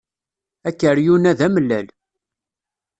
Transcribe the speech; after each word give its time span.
Akeryun-a 0.67 1.31
d 1.37 1.39
amellal. 1.47 1.87